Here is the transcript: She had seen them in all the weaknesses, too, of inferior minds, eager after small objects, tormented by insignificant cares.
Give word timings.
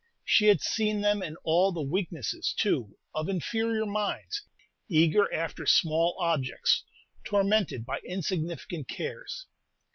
She 0.25 0.47
had 0.47 0.61
seen 0.61 1.01
them 1.01 1.21
in 1.21 1.35
all 1.43 1.71
the 1.71 1.83
weaknesses, 1.83 2.55
too, 2.57 2.97
of 3.13 3.29
inferior 3.29 3.85
minds, 3.85 4.41
eager 4.89 5.31
after 5.31 5.67
small 5.67 6.17
objects, 6.19 6.83
tormented 7.23 7.85
by 7.85 7.99
insignificant 8.03 8.87
cares. 8.87 9.45